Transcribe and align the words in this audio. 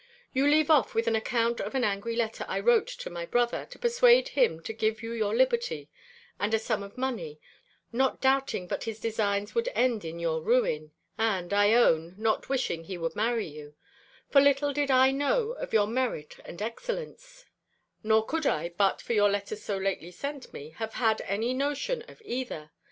You 0.33 0.47
leave 0.47 0.71
off 0.71 0.95
with 0.95 1.05
an 1.05 1.15
account 1.15 1.61
of 1.61 1.75
an 1.75 1.83
angry 1.83 2.15
letter 2.15 2.43
I 2.47 2.59
wrote 2.59 2.87
to 2.87 3.09
my 3.11 3.23
brother, 3.27 3.67
to 3.67 3.77
persuade 3.77 4.29
him 4.29 4.59
to 4.63 4.73
give 4.73 5.03
you 5.03 5.11
your 5.11 5.35
liberty, 5.35 5.91
and 6.39 6.55
a 6.55 6.57
sum 6.57 6.81
of 6.81 6.97
money; 6.97 7.39
not 7.93 8.19
doubting 8.19 8.65
but 8.67 8.85
his 8.85 8.99
designs 8.99 9.53
would 9.53 9.69
end 9.75 10.03
in 10.03 10.17
your 10.17 10.41
ruin, 10.41 10.91
and, 11.19 11.53
I 11.53 11.73
own, 11.75 12.15
not 12.17 12.49
wishing 12.49 12.85
he 12.85 12.97
would 12.97 13.15
marry 13.15 13.45
you; 13.45 13.75
for 14.27 14.41
little 14.41 14.73
did 14.73 14.89
I 14.89 15.11
know 15.11 15.51
of 15.51 15.71
your 15.71 15.85
merit 15.85 16.35
and 16.45 16.59
excellence, 16.63 17.45
nor 18.01 18.25
could 18.25 18.47
I, 18.47 18.69
but 18.69 19.03
for 19.03 19.13
your 19.13 19.29
letters 19.29 19.61
so 19.61 19.77
lately 19.77 20.09
sent 20.09 20.51
me, 20.51 20.71
have 20.77 20.93
had 20.95 21.21
any 21.27 21.53
notion 21.53 22.01
of 22.07 22.23
either. 22.25 22.71